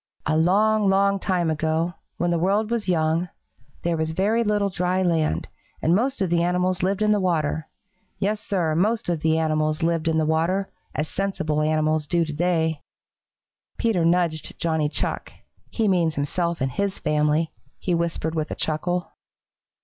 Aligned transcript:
"A 0.25 0.35
long, 0.35 0.89
long 0.89 1.19
time 1.19 1.51
ago, 1.51 1.93
when 2.17 2.31
the 2.31 2.39
world 2.39 2.71
was 2.71 2.87
young, 2.87 3.29
there 3.83 3.95
was 3.95 4.13
very 4.13 4.43
little 4.43 4.71
dry 4.71 5.03
land, 5.03 5.47
and 5.79 5.93
most 5.95 6.23
of 6.23 6.31
the 6.31 6.41
animals 6.41 6.81
lived 6.81 7.03
in 7.03 7.11
the 7.11 7.19
water. 7.19 7.67
Yes, 8.17 8.39
Sir, 8.41 8.73
most 8.73 9.09
of 9.09 9.19
the 9.19 9.37
animals 9.37 9.83
lived 9.83 10.07
in 10.07 10.17
the 10.17 10.25
water, 10.25 10.71
as 10.95 11.07
sensible 11.07 11.61
animals 11.61 12.07
do 12.07 12.25
to 12.25 12.33
day." 12.33 12.81
Peter 13.77 14.03
nudged 14.03 14.57
Johnny 14.57 14.89
Chuck. 14.89 15.33
"He 15.69 15.87
means 15.87 16.15
himself 16.15 16.61
and 16.61 16.71
his 16.71 16.97
family," 16.97 17.51
he 17.77 17.93
whispered 17.93 18.33
with 18.33 18.49
a 18.49 18.55
chuckle. 18.55 19.11